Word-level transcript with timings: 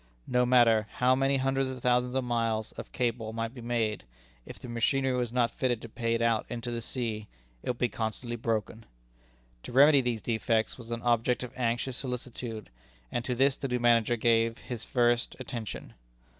No 0.25 0.47
matter 0.47 0.87
how 0.93 1.13
many 1.13 1.37
hundreds 1.37 1.69
or 1.69 1.79
thousands 1.79 2.15
of 2.15 2.23
miles 2.23 2.71
of 2.71 2.91
cable 2.91 3.33
might 3.33 3.53
be 3.53 3.61
made, 3.61 4.03
if 4.47 4.57
the 4.57 4.67
machinery 4.67 5.15
was 5.15 5.31
not 5.31 5.51
fitted 5.51 5.79
to 5.83 5.87
pay 5.89 6.15
it 6.15 6.23
out 6.23 6.47
into 6.49 6.71
the 6.71 6.81
sea, 6.81 7.27
it 7.61 7.69
would 7.69 7.77
be 7.77 7.87
constantly 7.87 8.35
broken. 8.35 8.87
To 9.61 9.71
remedy 9.71 10.01
these 10.01 10.23
defects 10.23 10.75
was 10.75 10.89
an 10.91 11.03
object 11.03 11.43
of 11.43 11.53
anxious 11.55 11.97
solicitude, 11.97 12.71
and 13.11 13.23
to 13.25 13.35
this 13.35 13.55
the 13.55 13.67
new 13.67 13.79
manager 13.79 14.15
gave 14.15 14.57
his 14.57 14.83
first 14.83 15.35
attention. 15.39 15.93